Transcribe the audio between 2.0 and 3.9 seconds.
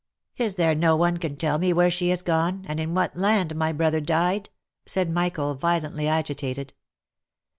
is gone, and in what land my